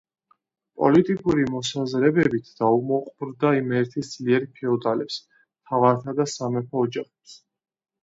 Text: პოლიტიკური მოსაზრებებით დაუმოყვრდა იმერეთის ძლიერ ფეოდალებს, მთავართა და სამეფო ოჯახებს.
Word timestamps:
პოლიტიკური 0.83 1.45
მოსაზრებებით 1.55 2.49
დაუმოყვრდა 2.63 3.53
იმერეთის 3.61 4.11
ძლიერ 4.17 4.51
ფეოდალებს, 4.59 5.23
მთავართა 5.47 6.21
და 6.25 6.31
სამეფო 6.37 6.87
ოჯახებს. 6.91 7.43